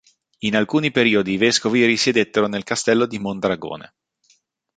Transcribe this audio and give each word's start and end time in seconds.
In 0.39 0.55
alcuni 0.55 0.89
periodi 0.89 1.33
i 1.33 1.37
vescovi 1.37 1.85
risiedettero 1.85 2.47
nel 2.47 2.63
castello 2.63 3.05
di 3.05 3.19
Mondragone. 3.19 3.93